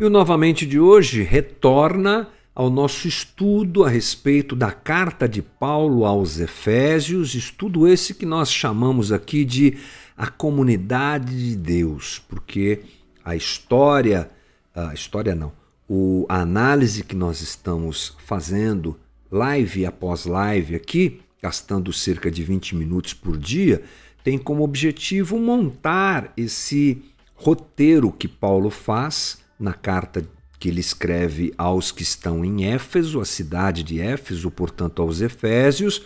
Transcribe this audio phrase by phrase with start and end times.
[0.00, 6.06] E o Novamente de hoje retorna ao nosso estudo a respeito da carta de Paulo
[6.06, 9.76] aos Efésios, estudo esse que nós chamamos aqui de
[10.16, 12.80] a comunidade de Deus, porque
[13.22, 14.30] a história,
[14.74, 15.52] a história não,
[15.86, 18.98] o, a análise que nós estamos fazendo
[19.30, 23.82] live após live aqui, gastando cerca de 20 minutos por dia,
[24.24, 27.02] tem como objetivo montar esse
[27.34, 30.24] roteiro que Paulo faz na carta
[30.58, 36.04] que ele escreve aos que estão em Éfeso, a cidade de Éfeso, portanto aos Efésios,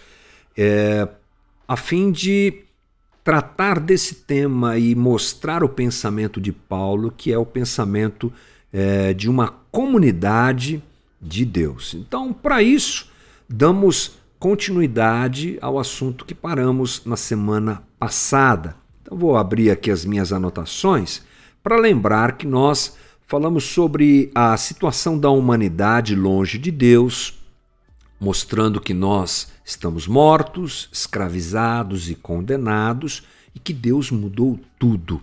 [0.57, 1.09] é,
[1.67, 2.65] a fim de
[3.25, 8.33] tratar desse tema e mostrar o pensamento de Paulo, que é o pensamento
[8.73, 10.83] é, de uma comunidade
[11.21, 11.95] de Deus.
[11.95, 13.11] Então, para isso,
[13.49, 18.77] damos continuidade ao assunto que paramos na semana passada.
[19.03, 21.23] Então, vou abrir aqui as minhas anotações
[21.63, 22.95] para lembrar que nós
[23.27, 27.35] falamos sobre a situação da humanidade longe de Deus,
[28.21, 33.23] mostrando que nós estamos mortos, escravizados e condenados
[33.55, 35.23] e que Deus mudou tudo.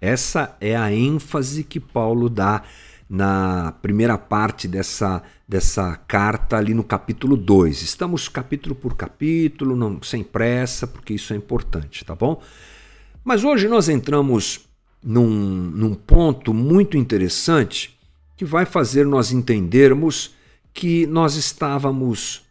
[0.00, 2.62] Essa é a ênfase que Paulo dá
[3.08, 7.82] na primeira parte dessa, dessa carta, ali no capítulo 2.
[7.82, 12.40] Estamos capítulo por capítulo, não, sem pressa, porque isso é importante, tá bom?
[13.24, 14.69] Mas hoje nós entramos
[15.02, 17.98] num, num ponto muito interessante
[18.36, 20.34] que vai fazer nós entendermos
[20.72, 22.42] que nós estávamos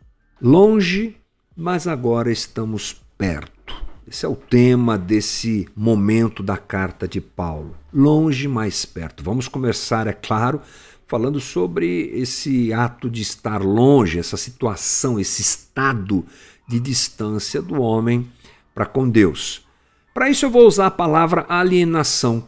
[0.41, 1.15] longe,
[1.55, 3.75] mas agora estamos perto.
[4.07, 7.75] Esse é o tema desse momento da carta de Paulo.
[7.93, 9.23] Longe, mais perto.
[9.23, 10.61] Vamos começar, é claro,
[11.07, 16.25] falando sobre esse ato de estar longe, essa situação, esse estado
[16.67, 18.27] de distância do homem
[18.73, 19.67] para com Deus.
[20.19, 22.45] Para isso eu vou usar a palavra alienação.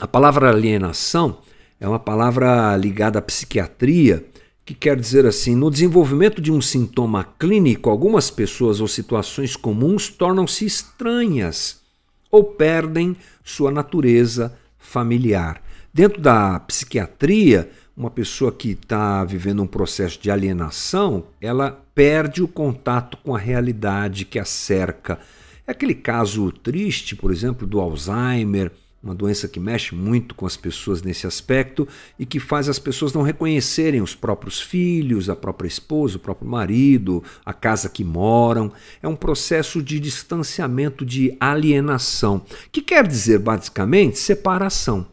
[0.00, 1.40] A palavra alienação
[1.78, 4.24] é uma palavra ligada à psiquiatria,
[4.64, 10.08] que quer dizer assim: no desenvolvimento de um sintoma clínico, algumas pessoas ou situações comuns
[10.08, 11.82] tornam-se estranhas
[12.30, 13.14] ou perdem
[13.44, 15.60] sua natureza familiar.
[15.92, 22.48] Dentro da psiquiatria, uma pessoa que está vivendo um processo de alienação, ela perde o
[22.48, 25.18] contato com a realidade que a cerca
[25.66, 28.70] é aquele caso triste, por exemplo, do Alzheimer,
[29.02, 31.86] uma doença que mexe muito com as pessoas nesse aspecto
[32.18, 36.48] e que faz as pessoas não reconhecerem os próprios filhos, a própria esposa, o próprio
[36.48, 38.72] marido, a casa que moram.
[39.00, 45.06] É um processo de distanciamento, de alienação, que quer dizer basicamente separação.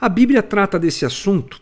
[0.00, 1.60] A Bíblia trata desse assunto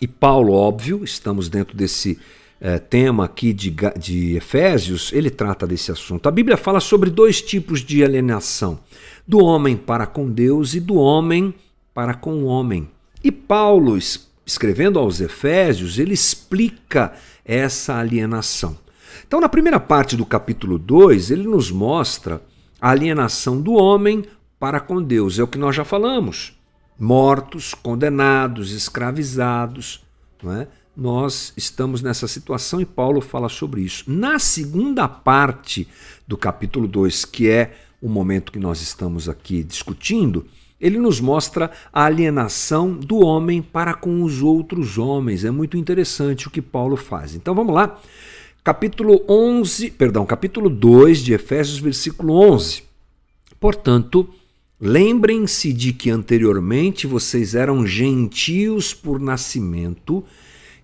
[0.00, 2.18] e Paulo, óbvio, estamos dentro desse
[2.60, 6.28] é, tema aqui de, de Efésios, ele trata desse assunto.
[6.28, 8.78] A Bíblia fala sobre dois tipos de alienação:
[9.26, 11.54] do homem para com Deus e do homem
[11.92, 12.88] para com o homem.
[13.22, 13.98] E Paulo,
[14.44, 18.76] escrevendo aos Efésios, ele explica essa alienação.
[19.26, 22.40] Então, na primeira parte do capítulo 2, ele nos mostra
[22.80, 24.24] a alienação do homem
[24.58, 25.38] para com Deus.
[25.38, 26.56] É o que nós já falamos.
[26.98, 30.04] Mortos, condenados, escravizados,
[30.42, 30.68] não é?
[30.96, 34.04] Nós estamos nessa situação e Paulo fala sobre isso.
[34.10, 35.86] Na segunda parte
[36.26, 40.46] do capítulo 2, que é o momento que nós estamos aqui discutindo,
[40.80, 45.44] ele nos mostra a alienação do homem para com os outros homens.
[45.44, 47.34] É muito interessante o que Paulo faz.
[47.34, 47.98] Então vamos lá.
[48.62, 52.82] Capítulo 11, perdão, capítulo 2 de Efésios, versículo 11.
[53.60, 54.28] Portanto,
[54.80, 60.24] lembrem-se de que anteriormente vocês eram gentios por nascimento,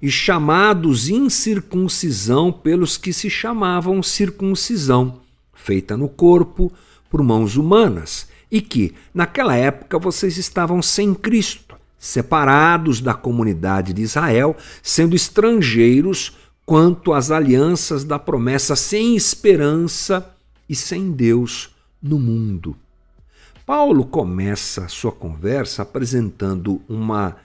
[0.02, 5.20] e chamados incircuncisão pelos que se chamavam circuncisão,
[5.54, 6.72] feita no corpo
[7.08, 14.02] por mãos humanas, e que, naquela época, vocês estavam sem Cristo, separados da comunidade de
[14.02, 16.36] Israel, sendo estrangeiros
[16.66, 20.34] quanto às alianças da promessa, sem esperança
[20.68, 21.70] e sem Deus
[22.02, 22.76] no mundo.
[23.64, 27.36] Paulo começa sua conversa apresentando uma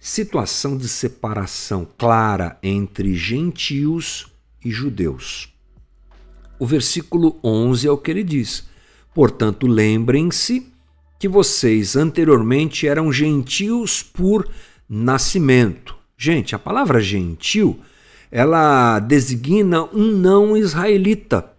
[0.00, 4.26] situação de separação clara entre gentios
[4.64, 5.52] e judeus.
[6.58, 8.64] O versículo 11 é o que ele diz:
[9.14, 10.66] Portanto, lembrem-se
[11.18, 14.50] que vocês anteriormente eram gentios por
[14.88, 15.94] nascimento.
[16.16, 17.78] Gente, a palavra gentil,
[18.30, 21.49] ela designa um não israelita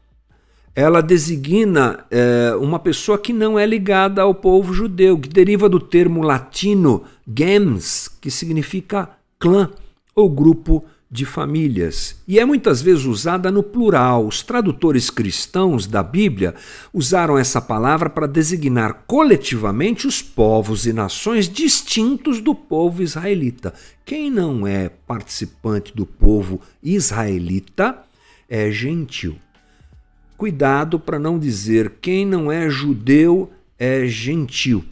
[0.81, 5.79] ela designa é, uma pessoa que não é ligada ao povo judeu, que deriva do
[5.79, 9.69] termo latino gens, que significa clã
[10.15, 14.25] ou grupo de famílias e é muitas vezes usada no plural.
[14.25, 16.55] Os tradutores cristãos da Bíblia
[16.91, 23.71] usaram essa palavra para designar coletivamente os povos e nações distintos do povo israelita.
[24.03, 27.99] Quem não é participante do povo israelita
[28.49, 29.35] é gentil.
[30.41, 34.83] Cuidado para não dizer quem não é judeu é gentil.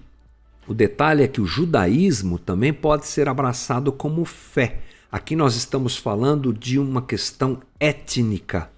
[0.67, 4.81] O detalhe é que o judaísmo também pode ser abraçado como fé.
[5.11, 8.69] Aqui nós estamos falando de uma questão étnica.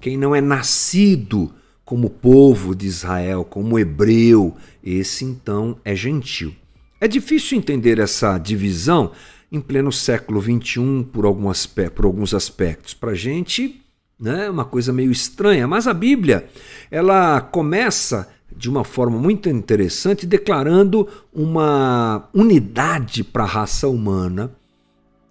[0.00, 1.52] Quem não é nascido
[1.84, 6.54] como povo de Israel, como hebreu, esse então é gentil.
[7.02, 9.12] É difícil entender essa divisão
[9.52, 12.94] em pleno século XXI por, algumas, por alguns aspectos.
[12.94, 13.83] Para a gente
[14.18, 16.46] né, uma coisa meio estranha, mas a Bíblia
[16.90, 24.52] ela começa de uma forma muito interessante declarando uma unidade para a raça humana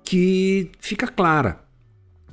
[0.03, 1.61] que fica clara.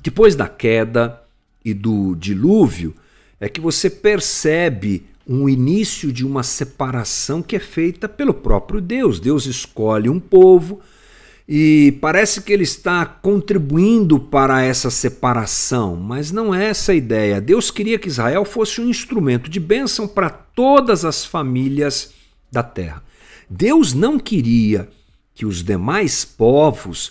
[0.02, 1.22] Depois da queda
[1.64, 2.94] e do dilúvio,
[3.38, 9.20] é que você percebe um início de uma separação que é feita pelo próprio Deus.
[9.20, 10.80] Deus escolhe um povo
[11.52, 17.40] e parece que ele está contribuindo para essa separação, mas não é essa a ideia.
[17.40, 22.14] Deus queria que Israel fosse um instrumento de bênção para todas as famílias
[22.52, 23.02] da terra.
[23.48, 24.88] Deus não queria
[25.34, 27.10] que os demais povos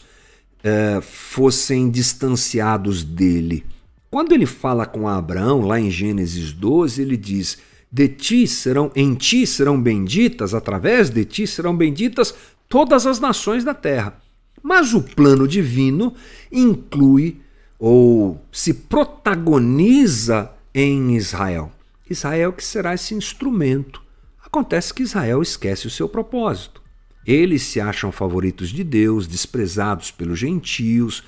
[0.64, 3.66] é, fossem distanciados dele.
[4.10, 7.58] Quando ele fala com Abraão, lá em Gênesis 12, ele diz:
[7.92, 12.34] De ti serão, em ti serão benditas, através de ti serão benditas
[12.70, 14.18] todas as nações da terra.
[14.62, 16.14] Mas o plano divino
[16.52, 17.42] inclui
[17.78, 21.72] ou se protagoniza em Israel.
[22.10, 24.02] Israel que será esse instrumento.
[24.44, 26.82] Acontece que Israel esquece o seu propósito.
[27.26, 31.24] Eles se acham favoritos de Deus, desprezados pelos gentios.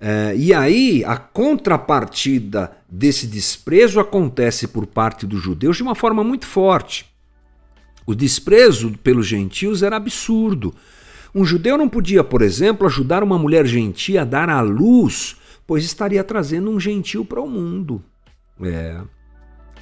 [0.00, 6.24] É, e aí a contrapartida desse desprezo acontece por parte dos judeus de uma forma
[6.24, 7.06] muito forte.
[8.04, 10.74] O desprezo pelos gentios era absurdo.
[11.36, 15.36] Um judeu não podia, por exemplo, ajudar uma mulher gentia a dar à luz,
[15.66, 18.02] pois estaria trazendo um gentio para o mundo.
[18.58, 19.02] É.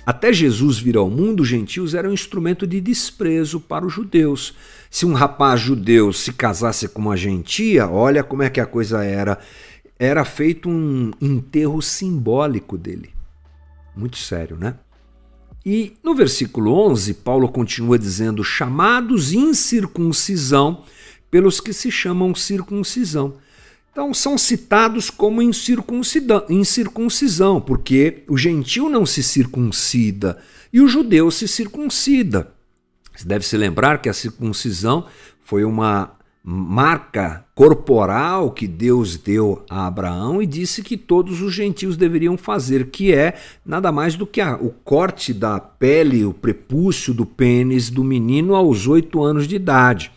[0.05, 4.53] Até Jesus vir ao mundo, os gentios eram um instrumento de desprezo para os judeus.
[4.91, 9.05] Se um rapaz judeu se casasse com uma gentia, olha como é que a coisa
[9.05, 9.39] era.
[9.97, 13.11] Era feito um enterro simbólico dele.
[13.97, 14.75] Muito sério, né?
[15.65, 20.83] E no versículo 11, Paulo continua dizendo: chamados incircuncisão
[21.35, 23.35] pelos que se chamam circuncisão.
[23.91, 30.39] Então são citados como incircuncisão, porque o gentil não se circuncida
[30.73, 32.53] e o judeu se circuncida.
[33.13, 35.07] Você deve se lembrar que a circuncisão
[35.41, 36.13] foi uma
[36.45, 42.91] marca corporal que Deus deu a Abraão e disse que todos os gentios deveriam fazer,
[42.91, 43.35] que é
[43.67, 48.55] nada mais do que a, o corte da pele, o prepúcio do pênis do menino
[48.55, 50.13] aos oito anos de idade.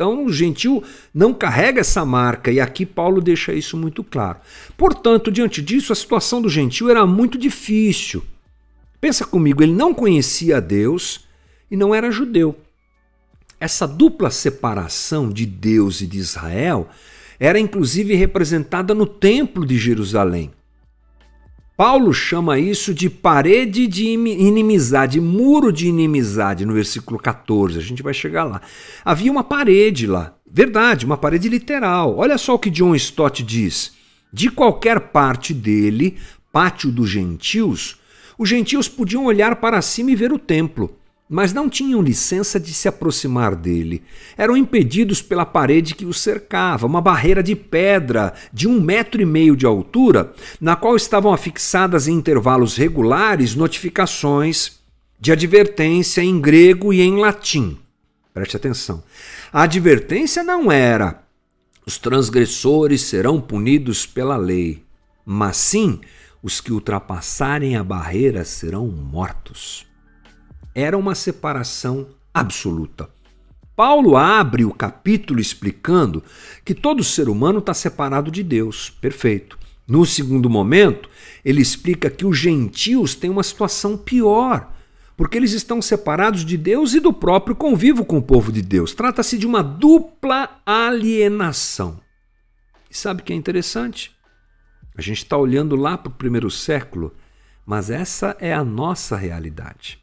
[0.00, 0.82] Então, o gentil
[1.12, 4.38] não carrega essa marca, e aqui Paulo deixa isso muito claro.
[4.74, 8.24] Portanto, diante disso, a situação do gentil era muito difícil.
[8.98, 11.26] Pensa comigo, ele não conhecia Deus
[11.70, 12.58] e não era judeu.
[13.60, 16.88] Essa dupla separação de Deus e de Israel
[17.38, 20.50] era inclusive representada no Templo de Jerusalém.
[21.80, 27.78] Paulo chama isso de parede de inimizade, muro de inimizade, no versículo 14.
[27.78, 28.60] A gente vai chegar lá.
[29.02, 32.18] Havia uma parede lá, verdade, uma parede literal.
[32.18, 33.94] Olha só o que John Stott diz.
[34.30, 36.18] De qualquer parte dele,
[36.52, 37.98] pátio dos gentios,
[38.38, 40.99] os gentios podiam olhar para cima e ver o templo
[41.32, 44.02] mas não tinham licença de se aproximar dele.
[44.36, 49.24] Eram impedidos pela parede que os cercava, uma barreira de pedra de um metro e
[49.24, 54.80] meio de altura, na qual estavam afixadas em intervalos regulares notificações
[55.20, 57.78] de advertência em grego e em latim.
[58.34, 59.00] Preste atenção.
[59.52, 61.22] A advertência não era:
[61.86, 64.82] os transgressores serão punidos pela lei,
[65.24, 66.00] mas sim
[66.42, 69.88] os que ultrapassarem a barreira serão mortos
[70.74, 73.08] era uma separação absoluta.
[73.74, 76.22] Paulo abre o capítulo explicando
[76.64, 78.90] que todo ser humano está separado de Deus.
[78.90, 79.58] Perfeito.
[79.88, 81.08] No segundo momento,
[81.44, 84.72] ele explica que os gentios têm uma situação pior,
[85.16, 88.94] porque eles estão separados de Deus e do próprio convívio com o povo de Deus.
[88.94, 92.00] Trata-se de uma dupla alienação.
[92.90, 94.12] E sabe o que é interessante?
[94.96, 97.14] A gente está olhando lá para o primeiro século,
[97.64, 99.98] mas essa é a nossa realidade.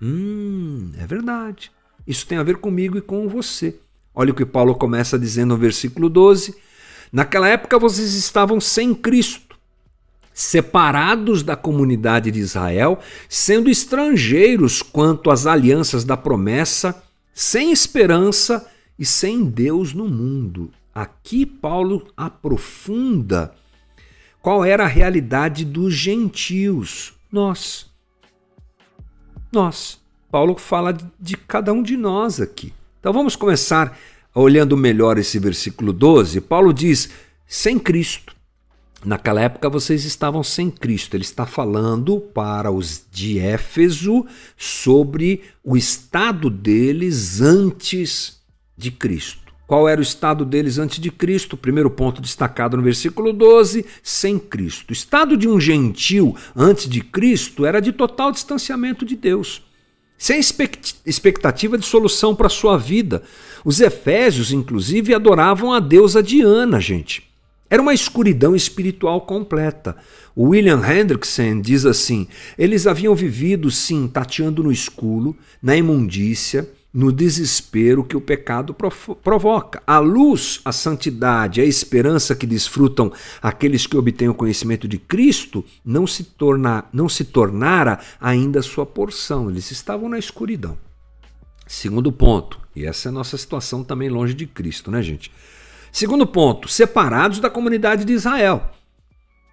[0.00, 1.70] Hum, é verdade.
[2.06, 3.78] Isso tem a ver comigo e com você.
[4.14, 6.56] Olha o que Paulo começa dizendo no versículo 12:
[7.12, 9.56] Naquela época vocês estavam sem Cristo,
[10.32, 17.02] separados da comunidade de Israel, sendo estrangeiros quanto às alianças da promessa,
[17.34, 18.66] sem esperança
[18.98, 20.70] e sem Deus no mundo.
[20.94, 23.54] Aqui Paulo aprofunda
[24.40, 27.87] qual era a realidade dos gentios, nós.
[29.50, 30.00] Nós.
[30.30, 32.72] Paulo fala de cada um de nós aqui.
[33.00, 33.98] Então vamos começar
[34.34, 36.40] olhando melhor esse versículo 12.
[36.42, 37.10] Paulo diz:
[37.46, 38.36] sem Cristo.
[39.04, 41.14] Naquela época vocês estavam sem Cristo.
[41.14, 44.26] Ele está falando para os de Éfeso
[44.56, 48.40] sobre o estado deles antes
[48.76, 49.47] de Cristo.
[49.68, 51.54] Qual era o estado deles antes de Cristo?
[51.54, 54.88] Primeiro ponto destacado no versículo 12: sem Cristo.
[54.88, 59.62] O estado de um gentil antes de Cristo era de total distanciamento de Deus,
[60.16, 63.22] sem expectativa de solução para a sua vida.
[63.62, 67.28] Os efésios, inclusive, adoravam a deusa Diana, gente.
[67.68, 69.98] Era uma escuridão espiritual completa.
[70.34, 77.12] O William Hendrickson diz assim: eles haviam vivido, sim, tateando no escuro, na imundícia, no
[77.12, 78.74] desespero que o pecado
[79.22, 79.82] provoca.
[79.86, 85.64] A luz, a santidade, a esperança que desfrutam aqueles que obtêm o conhecimento de Cristo
[85.84, 89.50] não se, torna, não se tornara ainda sua porção.
[89.50, 90.78] Eles estavam na escuridão.
[91.66, 95.30] Segundo ponto, e essa é a nossa situação também longe de Cristo, né, gente?
[95.92, 98.70] Segundo ponto, separados da comunidade de Israel.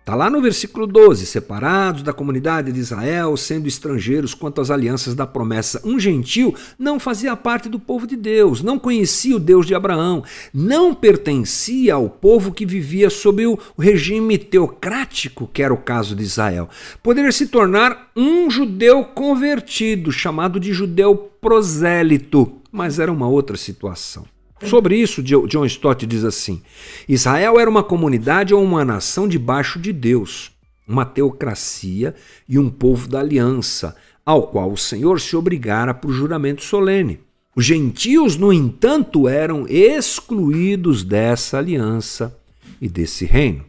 [0.05, 5.15] Está lá no versículo 12: separados da comunidade de Israel, sendo estrangeiros quanto às alianças
[5.15, 5.81] da promessa.
[5.83, 10.23] Um gentil não fazia parte do povo de Deus, não conhecia o Deus de Abraão,
[10.53, 16.21] não pertencia ao povo que vivia sob o regime teocrático, que era o caso de
[16.21, 16.69] Israel.
[17.01, 24.34] Poderia se tornar um judeu convertido, chamado de judeu prosélito, mas era uma outra situação.
[24.63, 26.61] Sobre isso, John Stott diz assim:
[27.07, 30.51] Israel era uma comunidade ou uma nação debaixo de Deus,
[30.87, 32.15] uma teocracia
[32.47, 33.95] e um povo da aliança,
[34.25, 37.19] ao qual o Senhor se obrigara por juramento solene.
[37.55, 42.37] Os gentios, no entanto, eram excluídos dessa aliança
[42.81, 43.63] e desse reino.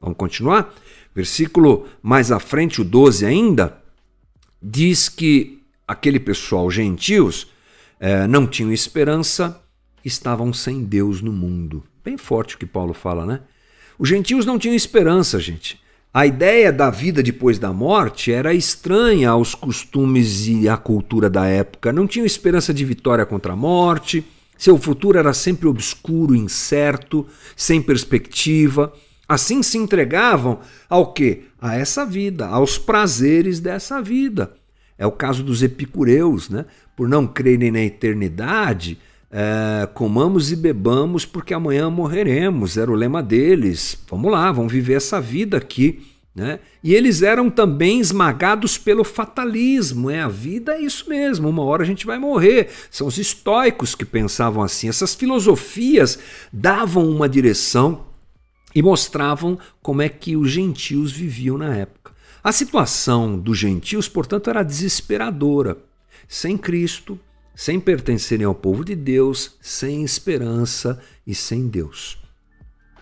[0.00, 0.74] Vamos continuar?
[1.14, 3.78] Versículo mais à frente, o 12 ainda,
[4.62, 7.48] diz que aquele pessoal, gentios,
[7.98, 9.60] eh, não tinham esperança
[10.08, 11.84] estavam sem Deus no mundo.
[12.04, 13.40] Bem forte o que Paulo fala, né?
[13.98, 15.80] Os gentios não tinham esperança, gente.
[16.12, 21.46] A ideia da vida depois da morte era estranha aos costumes e à cultura da
[21.46, 21.92] época.
[21.92, 24.24] Não tinham esperança de vitória contra a morte.
[24.56, 28.92] Seu futuro era sempre obscuro, incerto, sem perspectiva.
[29.28, 31.44] Assim se entregavam ao que?
[31.60, 34.54] A essa vida, aos prazeres dessa vida.
[34.96, 36.64] É o caso dos epicureus, né?
[36.96, 38.98] Por não crerem na eternidade,
[39.30, 43.98] é, comamos e bebamos porque amanhã morreremos, era o lema deles.
[44.08, 46.06] Vamos lá, vamos viver essa vida aqui.
[46.34, 46.60] Né?
[46.84, 50.08] E eles eram também esmagados pelo fatalismo.
[50.08, 52.70] É, a vida é isso mesmo, uma hora a gente vai morrer.
[52.90, 54.88] São os estoicos que pensavam assim.
[54.88, 56.18] Essas filosofias
[56.52, 58.06] davam uma direção
[58.74, 62.12] e mostravam como é que os gentios viviam na época.
[62.42, 65.76] A situação dos gentios, portanto, era desesperadora.
[66.28, 67.18] Sem Cristo,
[67.58, 72.16] sem pertencerem ao povo de Deus, sem esperança e sem Deus.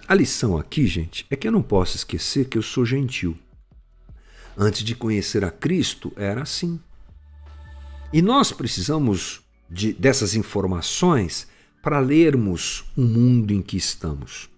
[0.09, 3.37] A lição aqui, gente, é que eu não posso esquecer que eu sou gentil.
[4.57, 6.81] Antes de conhecer a Cristo, era assim.
[8.11, 11.47] E nós precisamos de, dessas informações
[11.83, 14.49] para lermos o mundo em que estamos.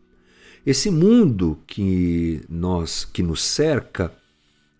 [0.64, 4.16] Esse mundo que nós que nos cerca,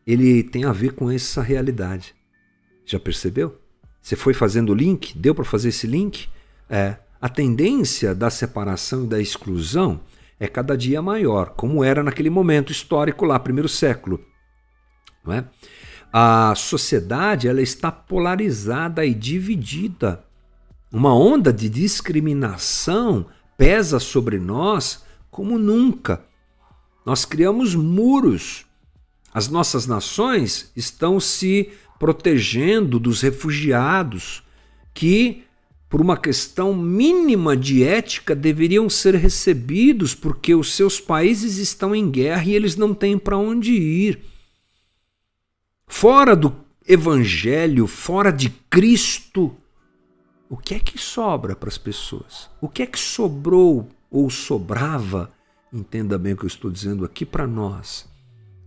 [0.06, 2.14] ele tem a ver com essa realidade.
[2.86, 3.60] Já percebeu?
[4.08, 5.18] Você foi fazendo o link?
[5.18, 6.30] Deu para fazer esse link?
[6.66, 6.96] É.
[7.20, 10.00] A tendência da separação e da exclusão
[10.40, 14.18] é cada dia maior, como era naquele momento histórico lá, primeiro século.
[15.22, 15.44] Não é?
[16.10, 20.24] A sociedade ela está polarizada e dividida.
[20.90, 23.26] Uma onda de discriminação
[23.58, 26.24] pesa sobre nós como nunca.
[27.04, 28.64] Nós criamos muros.
[29.34, 34.42] As nossas nações estão se protegendo dos refugiados
[34.94, 35.44] que,
[35.88, 42.10] por uma questão mínima de ética, deveriam ser recebidos porque os seus países estão em
[42.10, 44.20] guerra e eles não têm para onde ir.
[45.86, 46.54] Fora do
[46.86, 49.54] Evangelho, fora de Cristo,
[50.48, 52.48] o que é que sobra para as pessoas?
[52.60, 55.30] O que é que sobrou ou sobrava?
[55.72, 58.08] Entenda bem o que eu estou dizendo aqui para nós: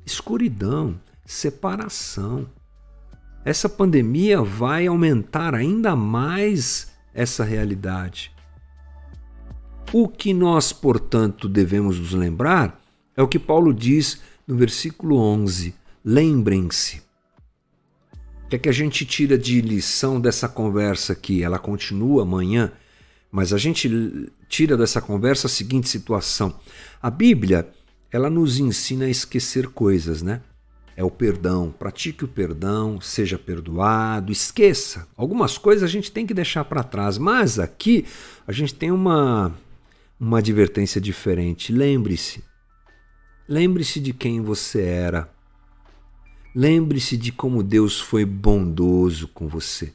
[0.05, 2.47] escuridão, separação.
[3.43, 8.31] Essa pandemia vai aumentar ainda mais essa realidade.
[9.91, 12.79] O que nós, portanto, devemos nos lembrar
[13.17, 15.73] é o que Paulo diz no versículo 11:
[16.05, 17.01] lembrem-se.
[18.45, 21.41] O que é que a gente tira de lição dessa conversa aqui?
[21.43, 22.71] Ela continua amanhã,
[23.31, 23.89] mas a gente
[24.47, 26.53] tira dessa conversa a seguinte situação:
[27.01, 27.67] a Bíblia,
[28.11, 30.41] ela nos ensina a esquecer coisas, né?
[31.01, 31.71] É o perdão.
[31.71, 35.07] Pratique o perdão, seja perdoado, esqueça.
[35.17, 38.05] Algumas coisas a gente tem que deixar para trás, mas aqui
[38.45, 39.51] a gente tem uma
[40.19, 41.73] uma advertência diferente.
[41.73, 42.43] Lembre-se.
[43.49, 45.27] Lembre-se de quem você era.
[46.55, 49.91] Lembre-se de como Deus foi bondoso com você.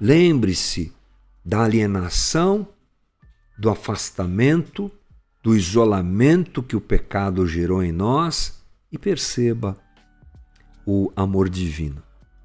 [0.00, 0.92] Lembre-se
[1.44, 2.66] da alienação,
[3.56, 4.90] do afastamento,
[5.40, 9.78] do isolamento que o pecado gerou em nós e perceba
[10.86, 12.02] o amor divino.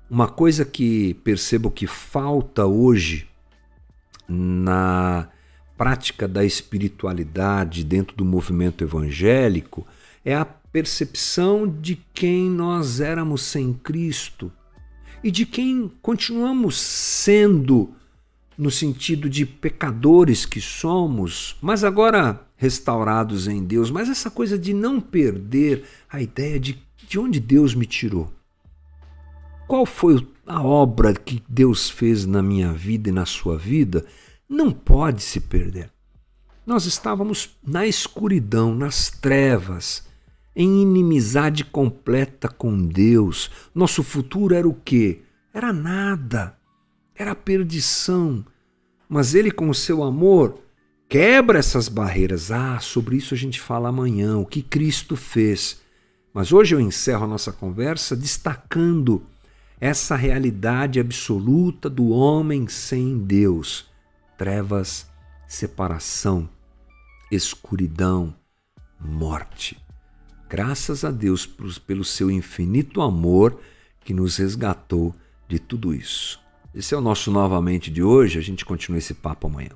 [0.10, 3.28] Uma coisa que percebo que falta hoje
[4.28, 5.30] na
[5.78, 9.86] prática da espiritualidade dentro do movimento evangélico
[10.24, 14.52] é a percepção de quem nós éramos sem Cristo
[15.24, 17.94] e de quem continuamos sendo
[18.58, 24.74] no sentido de pecadores que somos, mas agora restaurados em Deus, mas essa coisa de
[24.74, 28.32] não perder a ideia de de onde Deus me tirou.
[29.68, 34.06] Qual foi a obra que Deus fez na minha vida e na sua vida
[34.48, 35.90] não pode se perder.
[36.66, 40.08] Nós estávamos na escuridão, nas trevas,
[40.56, 43.52] em inimizade completa com Deus.
[43.74, 45.22] Nosso futuro era o quê?
[45.54, 46.58] Era nada.
[47.16, 48.46] Era perdição.
[49.08, 50.60] Mas Ele, com o seu amor,
[51.10, 52.52] quebra essas barreiras.
[52.52, 55.82] Ah, sobre isso a gente fala amanhã, o que Cristo fez.
[56.36, 59.26] Mas hoje eu encerro a nossa conversa destacando
[59.80, 63.90] essa realidade absoluta do homem sem Deus
[64.38, 65.10] trevas,
[65.48, 66.50] separação,
[67.32, 68.36] escuridão,
[69.00, 69.82] morte.
[70.50, 73.58] Graças a Deus pelo seu infinito amor
[74.02, 75.16] que nos resgatou
[75.48, 76.38] de tudo isso.
[76.74, 78.38] Esse é o nosso novamente de hoje.
[78.38, 79.72] A gente continua esse papo amanhã.